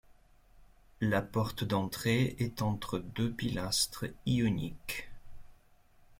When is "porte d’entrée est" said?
1.21-2.63